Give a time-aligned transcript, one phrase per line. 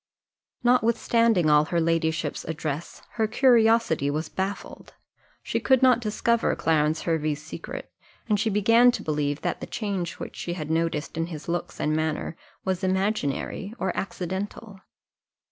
[0.63, 4.95] Notwithstanding all her ladyship's address, her curiosity was baffled;
[5.43, 7.93] she could not discover Clarence Hervey's secret,
[8.27, 11.79] and she began to believe that the change which she had noticed in his looks
[11.79, 12.35] and manner
[12.65, 14.79] was imaginary or accidental.